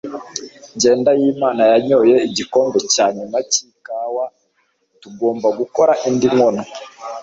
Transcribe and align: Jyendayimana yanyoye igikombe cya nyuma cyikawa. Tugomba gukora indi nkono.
Jyendayimana 0.79 1.61
yanyoye 1.71 2.15
igikombe 2.27 2.77
cya 2.93 3.05
nyuma 3.17 3.37
cyikawa. 3.51 4.25
Tugomba 5.01 5.47
gukora 5.59 5.93
indi 6.07 6.27
nkono. 6.33 6.61